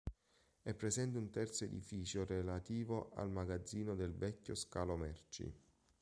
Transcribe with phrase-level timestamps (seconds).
[0.63, 5.55] È presente un terzo edificio relativo al magazzino del vecchio scalo merci.